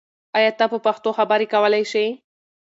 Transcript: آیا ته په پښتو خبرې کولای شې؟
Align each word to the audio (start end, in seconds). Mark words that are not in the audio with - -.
آیا 0.37 0.51
ته 0.59 0.65
په 0.71 0.77
پښتو 0.85 1.09
خبرې 1.17 1.47
کولای 1.53 1.83
شې؟ 1.91 2.05